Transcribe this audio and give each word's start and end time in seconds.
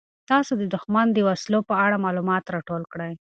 تاسو 0.29 0.51
د 0.61 0.63
دښمن 0.73 1.07
د 1.13 1.17
وسلو 1.27 1.59
په 1.69 1.75
اړه 1.85 2.03
معلومات 2.05 2.43
راټول 2.55 2.83
کړئ. 2.93 3.11